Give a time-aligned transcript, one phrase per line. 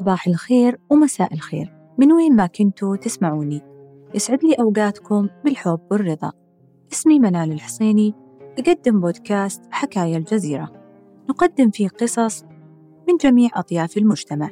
[0.00, 1.74] صباح الخير ومساء الخير.
[1.98, 3.62] من وين ما كنتوا تسمعوني.
[4.14, 6.32] يسعد لي أوقاتكم بالحب والرضا.
[6.92, 8.14] اسمي منال الحصيني.
[8.58, 10.72] أقدم بودكاست حكاية الجزيرة.
[11.30, 12.44] نقدم فيه قصص
[13.08, 14.50] من جميع أطياف المجتمع.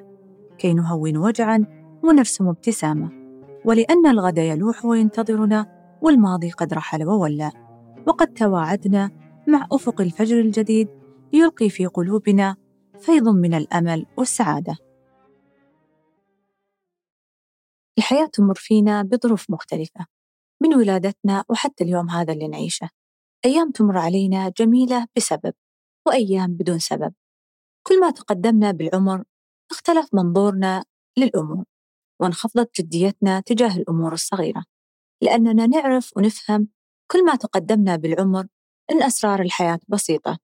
[0.59, 1.67] كي نهون وجعا
[2.05, 3.11] ونرسم ابتسامة.
[3.65, 5.67] ولأن الغد يلوح وينتظرنا
[6.03, 7.51] والماضي قد رحل وولى.
[8.07, 9.11] وقد تواعدنا
[9.49, 10.89] مع أفق الفجر الجديد
[11.33, 12.57] يلقي في قلوبنا
[12.99, 14.84] فيض من الأمل والسعادة.
[17.99, 20.07] الحياة تمر فينا بظروف مختلفة
[20.63, 22.91] من ولادتنا وحتى اليوم هذا اللي نعيشه.
[23.45, 25.55] أيام تمر علينا جميلة بسبب
[26.07, 27.15] وأيام بدون سبب.
[27.87, 29.25] كل ما تقدمنا بالعمر
[29.71, 30.85] اختلف منظورنا
[31.19, 31.65] للأمور
[32.21, 34.65] وانخفضت جديتنا تجاه الأمور الصغيرة.
[35.23, 36.69] لأننا نعرف ونفهم
[37.11, 38.47] كل ما تقدمنا بالعمر
[38.91, 40.39] أن أسرار الحياة بسيطة.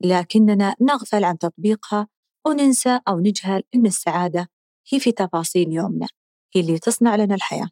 [0.00, 2.08] لكننا نغفل عن تطبيقها
[2.46, 4.48] وننسى أو نجهل أن السعادة
[4.92, 6.06] هي في تفاصيل يومنا.
[6.54, 7.68] هي اللي تصنع لنا الحياة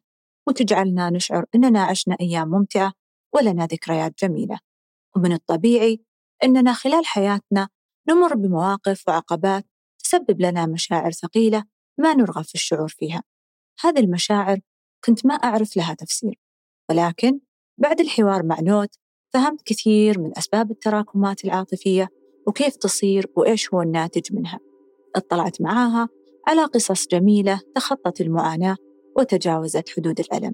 [0.47, 2.93] وتجعلنا نشعر أننا عشنا أيام ممتعة
[3.33, 4.59] ولنا ذكريات جميلة.
[5.15, 6.01] ومن الطبيعي
[6.43, 7.69] أننا خلال حياتنا
[8.09, 9.65] نمر بمواقف وعقبات
[10.03, 11.63] تسبب لنا مشاعر ثقيلة
[11.97, 13.23] ما نرغب في الشعور فيها.
[13.83, 14.59] هذه المشاعر
[15.05, 16.39] كنت ما أعرف لها تفسير
[16.89, 17.39] ولكن
[17.77, 18.95] بعد الحوار مع نوت
[19.33, 22.09] فهمت كثير من أسباب التراكمات العاطفية
[22.47, 24.59] وكيف تصير وإيش هو الناتج منها.
[25.15, 26.09] اطلعت معاها
[26.49, 28.75] على قصص جميلة تخطت المعاناة
[29.17, 30.53] وتجاوزت حدود الألم.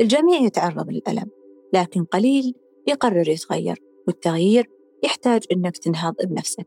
[0.00, 1.30] الجميع يتعرض للألم
[1.72, 2.54] لكن قليل
[2.86, 4.70] يقرر يتغير والتغيير
[5.02, 6.66] يحتاج أنك تنهض بنفسك.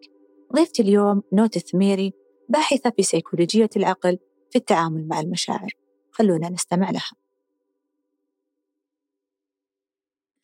[0.56, 2.14] ضيفتي اليوم نوت الثميري
[2.50, 4.18] باحثة في سيكولوجية العقل
[4.50, 5.72] في التعامل مع المشاعر.
[6.12, 7.12] خلونا نستمع لها.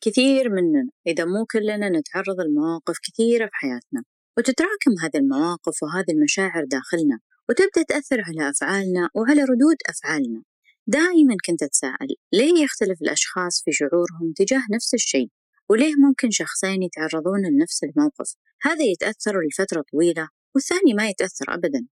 [0.00, 4.04] كثير مننا إذا مو كلنا نتعرض لمواقف كثيرة في حياتنا
[4.38, 7.18] وتتراكم هذه المواقف وهذه المشاعر داخلنا.
[7.48, 10.42] وتبدأ تأثر على أفعالنا وعلى ردود أفعالنا.
[10.86, 15.28] دائما كنت أتساءل ليه يختلف الأشخاص في شعورهم تجاه نفس الشيء؟
[15.68, 21.86] وليه ممكن شخصين يتعرضون لنفس الموقف؟ هذا يتأثر لفترة طويلة والثاني ما يتأثر أبدا.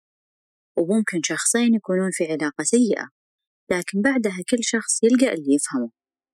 [0.76, 3.08] وممكن شخصين يكونون في علاقة سيئة
[3.70, 5.91] لكن بعدها كل شخص يلقى اللي يفهمه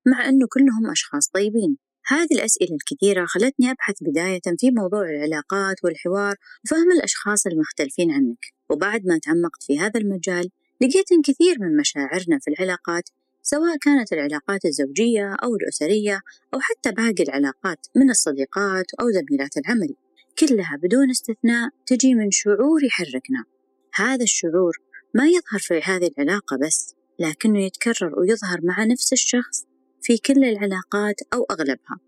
[0.07, 1.77] مع أنه كلهم أشخاص طيبين.
[2.07, 6.35] هذه الأسئلة الكثيرة خلتني أبحث بداية في موضوع العلاقات والحوار
[6.65, 8.58] وفهم الأشخاص المختلفين عنك.
[8.69, 10.49] وبعد ما تعمقت في هذا المجال
[10.81, 13.03] لقيت أن كثير من مشاعرنا في العلاقات
[13.41, 16.21] سواء كانت العلاقات الزوجية أو الأسرية
[16.53, 19.95] أو حتى باقي العلاقات من الصديقات أو زميلات العمل
[20.39, 23.43] كلها بدون استثناء تجي من شعور يحركنا
[23.95, 24.77] هذا الشعور
[25.15, 29.65] ما يظهر في هذه العلاقة بس لكنه يتكرر ويظهر مع نفس الشخص
[30.01, 31.99] في كل العلاقات أو أغلبها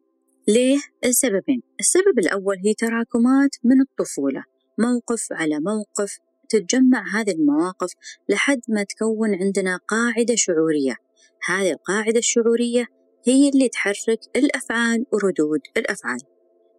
[0.47, 4.43] ليه؟ السببين السبب الأول هي تراكمات من الطفولة
[4.77, 6.19] موقف على موقف
[6.51, 7.93] تتجمع هذه المواقف
[8.29, 10.95] لحد ما تكون عندنا قاعدة شعورية.
[11.47, 12.85] هذه القاعدة الشعورية
[13.27, 16.19] هي اللي تحرك الأفعال وردود الأفعال.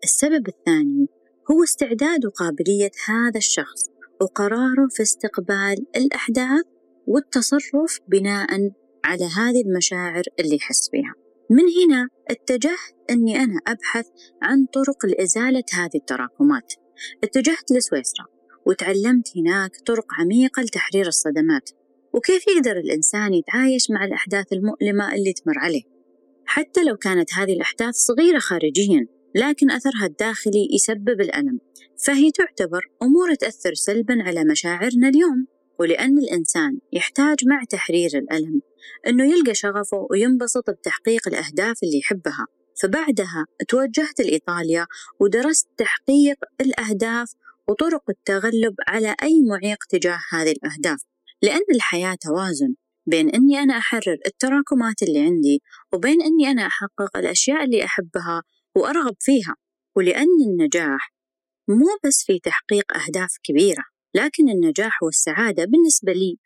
[0.05, 1.07] السبب الثاني
[1.51, 3.87] هو استعداد وقابلية هذا الشخص
[4.21, 6.65] وقراره في استقبال الأحداث
[7.07, 8.71] والتصرف بناء
[9.05, 11.15] على هذه المشاعر اللي يحس فيها
[11.51, 14.07] من هنا اتجهت أني أنا أبحث
[14.43, 16.73] عن طرق لإزالة هذه التراكمات.
[17.25, 18.27] اتجهت لسويسرا.
[18.67, 21.71] وتعلمت هناك طرق عميقة لتحرير الصدمات
[22.13, 25.83] وكيف يقدر الإنسان يتعايش مع الأحداث المؤلمة اللي تمر عليه؟
[26.45, 31.59] حتى لو كانت هذه الأحداث صغيرة خارجيا لكن أثرها الداخلي يسبب الألم
[32.05, 35.47] فهي تعتبر أمور تأثر سلبا على مشاعرنا اليوم.
[35.79, 38.61] ولأن الإنسان يحتاج مع تحرير الألم
[39.07, 42.47] أنه يلقى شغفه وينبسط بتحقيق الأهداف اللي يحبها.
[42.83, 44.87] فبعدها توجهت لإيطاليا
[45.21, 47.33] ودرست تحقيق الأهداف
[47.69, 51.01] وطرق التغلب على أي معيق تجاه هذه الأهداف
[51.43, 52.75] لأن الحياة توازن
[53.07, 55.63] بين أني أنا أحرر التراكمات اللي عندي
[55.93, 58.43] وبين أني أنا أحقق الأشياء اللي أحبها
[58.77, 59.55] وأرغب فيها.
[59.97, 61.13] ولأن النجاح
[61.69, 63.85] مو بس في تحقيق أهداف كبيرة
[64.15, 66.37] لكن النجاح والسعادة بالنسبة لي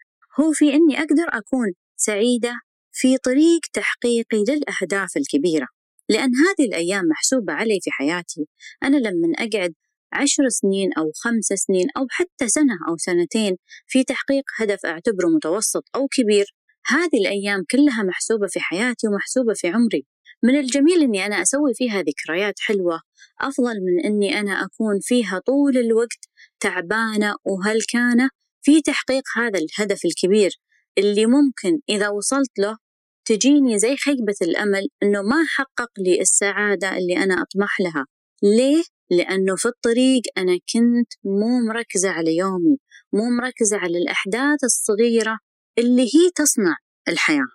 [0.40, 2.54] هو في أني أقدر أكون سعيدة
[2.92, 5.66] في طريق تحقيقي للأهداف الكبيرة.
[6.08, 8.48] لأن هذه الأيام محسوبة علي في حياتي.
[8.82, 9.74] أنا لما أقعد
[10.12, 13.56] عشر سنين أو خمس سنين أو حتى سنة أو سنتين
[13.86, 16.54] في تحقيق هدف أعتبره متوسط أو كبير.
[16.86, 20.06] هذه الأيام كلها محسوبة في حياتي ومحسوبة في عمري.
[20.42, 23.00] من الجميل أني أنا أسوي فيها ذكريات حلوة.
[23.40, 26.28] أفضل من أني أنا أكون فيها طول الوقت
[26.60, 28.28] تعبانة وهلكانة
[28.62, 30.50] في تحقيق هذا الهدف الكبير
[30.98, 32.78] اللي ممكن إذا وصلت له
[33.24, 38.06] تجيني زي خيبة الأمل إنه ما حقق لي السعادة اللي أنا أطمح لها.
[38.42, 42.78] ليه؟ لأنه في الطريق أنا كنت مو مركزة على يومي
[43.12, 45.38] مو مركزة على الأحداث الصغيرة
[45.78, 46.76] اللي هي تصنع
[47.08, 47.48] الحياة.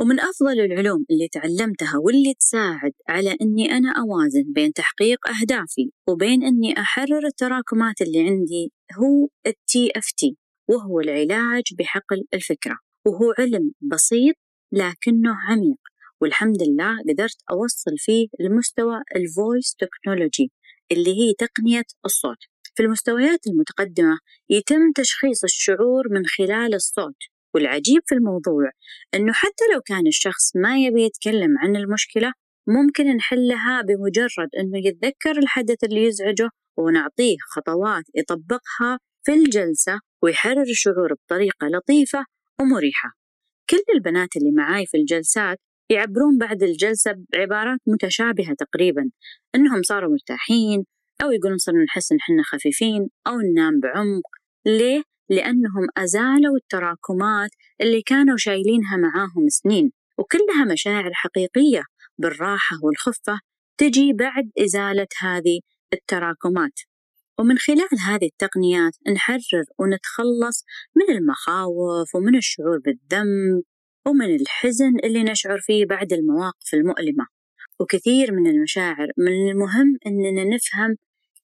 [0.00, 6.42] ومن أفضل العلوم اللي تعلمتها واللي تساعد على أني أنا أوازن بين تحقيق أهدافي وبين
[6.44, 10.36] أني أحرر التراكمات اللي عندي هو التي إف تي
[10.68, 12.78] وهو العلاج بحقل الفكرة.
[13.06, 14.34] وهو علم بسيط
[14.72, 15.78] لكنه عميق
[16.20, 20.52] والحمد لله قدرت أوصل فيه لمستوى ال voice technology
[20.92, 22.38] اللي هي تقنية الصوت.
[22.74, 24.18] في المستويات المتقدمة
[24.50, 27.16] يتم تشخيص الشعور من خلال الصوت
[27.54, 28.70] والعجيب في الموضوع
[29.14, 32.32] أنه حتى لو كان الشخص ما يبي يتكلم عن المشكلة
[32.68, 41.14] ممكن نحلها بمجرد أنه يتذكر الحدث اللي يزعجه ونعطيه خطوات يطبقها في الجلسة ويحرر الشعور
[41.14, 42.24] بطريقة لطيفة
[42.60, 43.12] ومريحة.
[43.70, 45.58] كل البنات اللي معاي في الجلسات
[45.90, 49.10] يعبرون بعد الجلسة بعبارات متشابهة تقريبا
[49.54, 50.84] أنهم صاروا مرتاحين
[51.22, 54.28] أو يقولون صرنا نحس إن حنا خفيفين أو ننام بعمق
[54.66, 57.50] ليه؟ لأنهم أزالوا التراكمات
[57.80, 61.82] اللي كانوا شايلينها معاهم سنين وكلها مشاعر حقيقية
[62.18, 63.40] بالراحة والخفة
[63.78, 65.60] تجي بعد إزالة هذه
[65.92, 66.72] التراكمات
[67.38, 70.64] ومن خلال هذه التقنيات نحرر ونتخلص
[70.96, 73.62] من المخاوف ومن الشعور بالذنب
[74.08, 77.26] ومن الحزن اللي نشعر فيه بعد المواقف المؤلمة.
[77.80, 80.96] وكثير من المشاعر من المهم أننا نفهم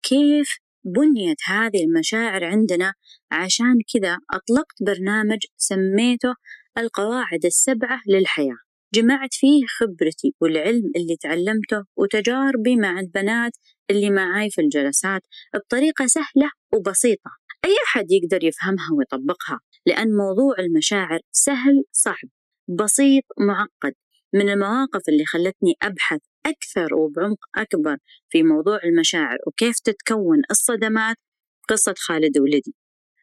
[0.02, 0.48] كيف
[0.84, 2.92] بنيت هذه المشاعر عندنا.
[3.30, 6.34] عشان كذا أطلقت برنامج سميته
[6.78, 8.56] القواعد السبعة للحياة.
[8.94, 13.52] جمعت فيه خبرتي والعلم اللي تعلمته وتجاربي مع البنات
[13.90, 15.22] اللي معاي في الجلسات
[15.54, 17.30] بطريقة سهلة وبسيطة.
[17.64, 22.28] أي أحد يقدر يفهمها ويطبقها لأن موضوع المشاعر سهل صعب.
[22.68, 23.94] بسيط معقد.
[24.34, 27.96] من المواقف اللي خلتني أبحث أكثر وبعمق أكبر
[28.28, 31.16] في موضوع المشاعر وكيف تتكون الصدمات
[31.68, 32.74] قصة خالد ولدي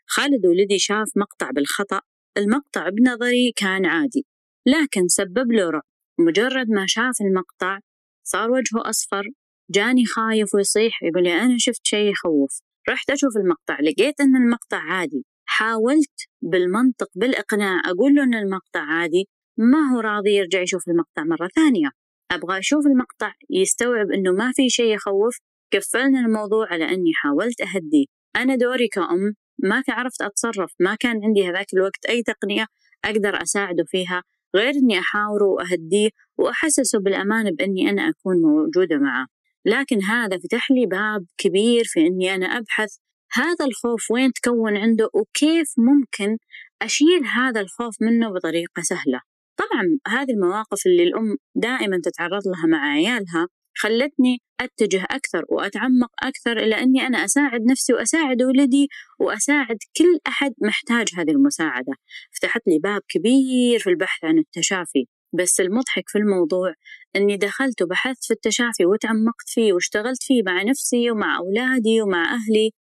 [0.06, 2.02] خالد ولدي شاف مقطع بالخطأ
[2.38, 4.26] المقطع بنظري كان عادي
[4.66, 5.84] لكن سبب له رعب.
[6.20, 7.80] مجرد ما شاف المقطع
[8.24, 9.24] صار وجهه أصفر
[9.70, 12.60] جاني خايف ويصيح يقول لي أنا شفت شيء يخوف.
[12.90, 15.26] رحت أشوف المقطع لقيت أن المقطع عادي.
[15.62, 21.48] حاولت بالمنطق بالإقناع أقول له أن المقطع عادي ما هو راضي يرجع يشوف المقطع مرة
[21.56, 21.90] ثانية.
[22.32, 25.38] أبغى أشوف المقطع يستوعب أنه ما في شيء يخوف.
[25.74, 28.06] قفلنا الموضوع على أني حاولت أهديه
[28.36, 32.66] أنا دوري كأم ما عرفت أتصرف ما كان عندي هذاك الوقت أي تقنية
[33.06, 34.24] أقدر أساعده فيها
[34.56, 39.28] غير أني أحاوره وأهديه وأحسسه بالأمان بأني أنا أكون موجودة معه.
[39.66, 42.98] لكن هذا فتح لي باب كبير في أني أنا أبحث
[43.34, 46.38] هذا الخوف وين تكون عنده وكيف ممكن
[46.82, 49.22] أشيل هذا الخوف منه بطريقة سهلة.
[49.58, 53.48] طبعا هذه المواقف اللي الأم دائما تتعرض لها مع عيالها
[53.78, 58.88] خلتني أتجه أكثر وأتعمق أكثر إلى أني أنا أساعد نفسي وأساعد ولدي
[59.20, 61.94] وأساعد كل أحد محتاج هذه المساعدة.
[62.32, 66.74] فتحت لي باب كبير في البحث عن التشافي بس المضحك في الموضوع
[67.16, 72.72] أني دخلت وبحثت في التشافي وتعمقت فيه واشتغلت فيه مع نفسي ومع أولادي ومع أهلي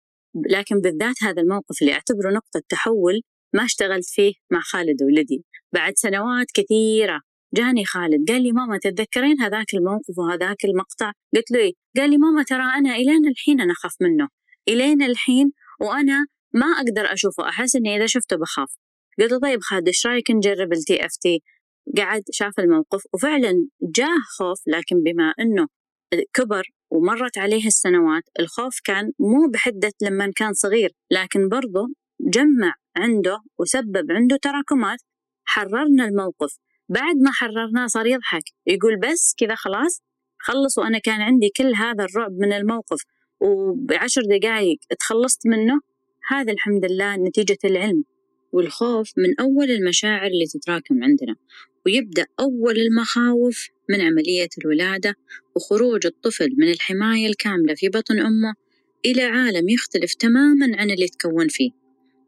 [0.49, 3.21] لكن بالذات هذا الموقف اللي أعتبره نقطة تحول
[3.53, 5.43] ما اشتغلت فيه مع خالد ولدي.
[5.73, 7.21] بعد سنوات كثيرة
[7.53, 12.17] جاني خالد قال لي ماما تتذكرين هذاك الموقف وهذاك المقطع؟ قلت له إيه؟ قال لي
[12.17, 14.27] ماما ترى أنا إلين الحين أنا أخاف منه.
[14.67, 15.51] إلين الحين
[15.81, 18.69] وأنا ما أقدر أشوفه أحس إني إذا شفته بخاف.
[19.19, 21.43] قلت له طيب خالد إيش رأيك نجرب التي اف تي
[21.97, 25.67] قعد شاف الموقف وفعلا جاه خوف لكن بما أنه
[26.33, 31.87] كبر ومرت عليه السنوات الخوف كان مو بحدة لما كان صغير لكن برضه
[32.21, 34.99] جمع عنده وسبب عنده تراكمات.
[35.43, 36.57] حررنا الموقف.
[36.89, 40.01] بعد ما حررناه صار يضحك يقول بس كذا خلاص
[40.39, 43.01] خلص وأنا كان عندي كل هذا الرعب من الموقف.
[43.41, 45.79] وبعشر دقائق تخلصت منه
[46.27, 48.03] هذا الحمد لله نتيجة العلم.
[48.53, 51.35] والخوف من أول المشاعر اللي تتراكم عندنا
[51.85, 55.15] ويبدأ أول المخاوف من عملية الولادة
[55.55, 58.53] وخروج الطفل من الحماية الكاملة في بطن أمه
[59.05, 61.71] إلى عالم يختلف تماما عن اللي تكون فيه.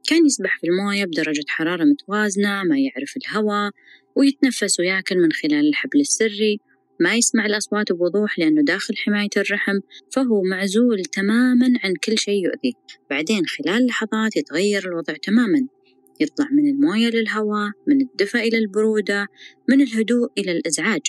[0.08, 3.72] كان يسبح في الموية بدرجة حرارة متوازنة ما يعرف الهواء
[4.16, 6.60] ويتنفس وياكل من خلال الحبل السري.
[7.00, 9.80] ما يسمع الأصوات بوضوح لأنه داخل حماية الرحم
[10.12, 12.74] فهو معزول تماما عن كل شيء يؤذيه
[13.10, 15.68] بعدين خلال لحظات يتغير الوضع تماما.
[16.20, 19.28] يطلع من الموية للهواء من الدفء إلى البرودة
[19.70, 21.02] من الهدوء إلى الإزعاج.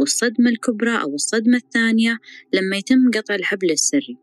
[0.00, 2.18] والصدمة الكبرى أو الصدمة الثانية
[2.52, 4.16] لما يتم قطع الحبل السري.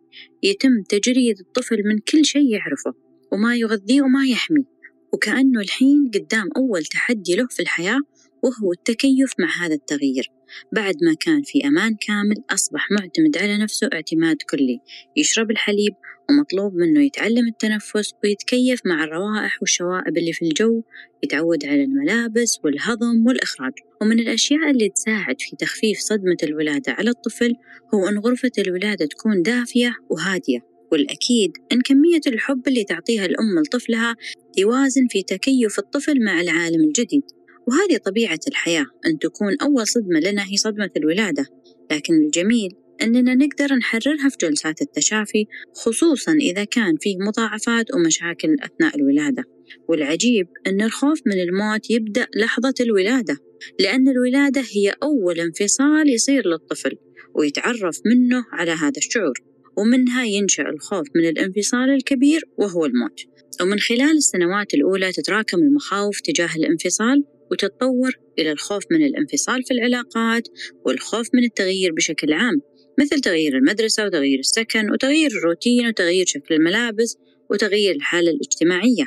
[0.43, 2.93] يتم تجريد الطفل من كل شيء يعرفه
[3.31, 4.77] وما يغذيه وما يحميه
[5.13, 7.99] وكأنه الحين قدام أول تحدي له في الحياة
[8.43, 10.31] وهو التكيف مع هذا التغيير.
[10.75, 14.79] بعد ما كان في أمان كامل أصبح معتمد على نفسه اعتماد كلي.
[15.17, 15.93] يشرب الحليب
[16.29, 20.81] ومطلوب منه يتعلم التنفس ويتكيف مع الروائح والشوائب اللي في الجو
[21.23, 23.73] يتعود على الملابس والهضم والإخراج.
[24.01, 27.55] ومن الأشياء اللي تساعد في تخفيف صدمة الولادة على الطفل
[27.93, 30.59] هو أن غرفة الولادة تكون دافية وهادية.
[30.91, 34.15] والأكيد أن كمية الحب اللي تعطيها الأم لطفلها
[34.57, 37.23] يوازن في تكيف الطفل مع العالم الجديد.
[37.67, 41.45] وهذه طبيعة الحياة أن تكون أول صدمة لنا هي صدمة الولادة.
[41.91, 48.95] لكن الجميل أننا نقدر نحررها في جلسات التشافي خصوصا إذا كان فيه مضاعفات ومشاكل أثناء
[48.95, 49.43] الولادة.
[49.89, 53.37] والعجيب أن الخوف من الموت يبدأ لحظة الولادة
[53.79, 56.97] لأن الولادة هي أول انفصال يصير للطفل
[57.35, 59.33] ويتعرف منه على هذا الشعور.
[59.77, 63.19] ومنها ينشأ الخوف من الانفصال الكبير وهو الموت.
[63.61, 70.47] ومن خلال السنوات الأولى تتراكم المخاوف تجاه الانفصال وتتطور إلى الخوف من الانفصال في العلاقات
[70.85, 72.61] والخوف من التغيير بشكل عام.
[72.99, 77.17] مثل تغيير المدرسة وتغيير السكن وتغيير الروتين وتغيير شكل الملابس
[77.51, 79.05] وتغيير الحالة الاجتماعية.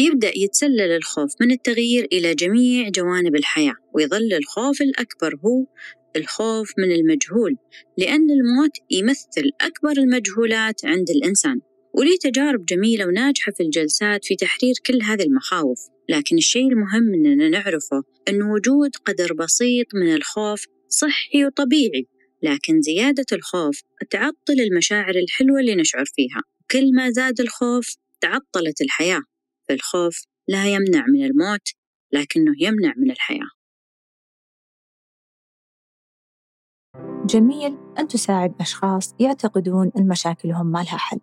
[0.00, 5.66] يبدأ يتسلل الخوف من التغيير إلى جميع جوانب الحياة ويظل الخوف الأكبر هو
[6.16, 7.56] الخوف من المجهول
[7.98, 11.60] لأن الموت يمثل أكبر المجهولات عند الإنسان.
[11.94, 15.78] ولي تجارب جميلة وناجحة في الجلسات في تحرير كل هذه المخاوف
[16.08, 22.06] لكن الشيء المهم أننا نعرفه أن وجود قدر بسيط من الخوف صحي وطبيعي.
[22.44, 26.42] لكن زيادة الخوف تعطل المشاعر الحلوة اللي نشعر فيها.
[26.70, 29.22] كل ما زاد الخوف تعطلت الحياة
[29.68, 31.68] فالخوف لا يمنع من الموت
[32.12, 33.48] لكنه يمنع من الحياة.
[37.26, 41.20] جميل أن تساعد أشخاص يعتقدون أن مشاكلهم ما لها حل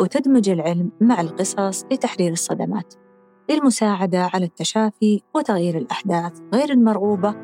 [0.00, 2.94] وتدمج العلم مع القصص لتحرير الصدمات
[3.50, 7.34] للمساعدة على التشافي وتغيير الأحداث غير المرغوبة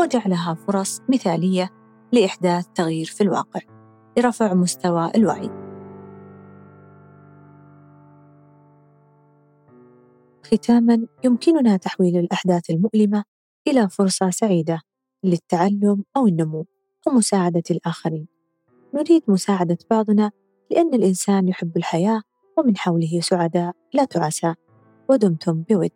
[0.00, 1.77] وجعلها فرص مثالية
[2.12, 3.60] لإحداث تغيير في الواقع
[4.18, 5.50] لرفع مستوى الوعي.
[10.42, 13.24] ختاماً يمكننا تحويل الأحداث المؤلمة
[13.68, 14.80] إلى فرصة سعيدة
[15.24, 16.66] للتعلم أو النمو
[17.06, 18.26] ومساعدة الآخرين.
[18.94, 20.30] نريد مساعدة بعضنا
[20.70, 22.22] لأن الإنسان يحب الحياة
[22.58, 24.54] ومن حوله سعداء لا تعسى
[25.08, 25.90] ودمتم بود